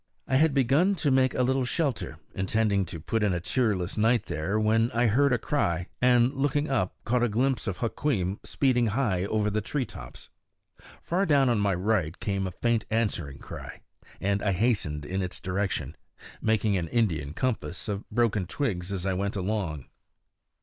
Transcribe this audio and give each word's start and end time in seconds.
I 0.27 0.37
had 0.37 0.55
begun 0.55 0.95
to 0.95 1.11
make 1.11 1.35
a 1.35 1.43
little 1.43 1.63
shelter, 1.63 2.17
intending 2.33 2.85
to 2.85 2.99
put 2.99 3.21
in 3.21 3.33
a 3.35 3.39
cheerless 3.39 3.97
night 3.97 4.25
there, 4.25 4.59
when 4.59 4.89
I 4.93 5.05
heard 5.05 5.31
a 5.31 5.37
cry, 5.37 5.89
and 6.01 6.33
looking 6.33 6.67
up 6.71 6.95
caught 7.05 7.21
a 7.21 7.29
glimpse 7.29 7.67
of 7.67 7.77
Hukweem 7.77 8.39
speeding 8.43 8.87
high 8.87 9.25
over 9.25 9.51
the 9.51 9.61
tree 9.61 9.85
tops. 9.85 10.31
Far 11.03 11.27
down 11.27 11.49
on 11.49 11.59
my 11.59 11.75
right 11.75 12.19
came 12.19 12.47
a 12.47 12.51
faint 12.51 12.83
answering 12.89 13.37
cry, 13.37 13.81
and 14.19 14.41
I 14.41 14.53
hastened 14.53 15.05
in 15.05 15.21
its 15.21 15.39
direction, 15.39 15.95
making 16.41 16.75
an 16.77 16.87
Indian 16.87 17.33
compass 17.33 17.87
of 17.87 18.09
broken 18.09 18.47
twigs 18.47 18.91
as 18.91 19.05
I 19.05 19.13
went 19.13 19.35
along. 19.35 19.85